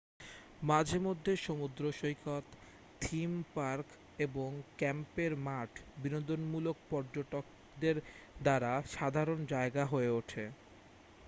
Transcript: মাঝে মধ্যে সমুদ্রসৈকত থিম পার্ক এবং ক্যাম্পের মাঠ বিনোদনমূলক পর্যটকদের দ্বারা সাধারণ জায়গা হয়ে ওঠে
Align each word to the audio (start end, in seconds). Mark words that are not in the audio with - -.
মাঝে 0.61 0.97
মধ্যে 0.99 1.31
সমুদ্রসৈকত 1.45 2.45
থিম 3.01 3.31
পার্ক 3.55 3.87
এবং 4.19 4.49
ক্যাম্পের 4.77 5.31
মাঠ 5.45 5.71
বিনোদনমূলক 5.97 6.77
পর্যটকদের 6.89 7.95
দ্বারা 8.39 8.71
সাধারণ 8.93 9.39
জায়গা 9.53 9.83
হয়ে 9.85 10.11
ওঠে 10.19 10.43